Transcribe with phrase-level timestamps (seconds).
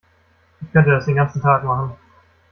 [0.61, 1.95] Ich könnte das den ganzen Tag machen.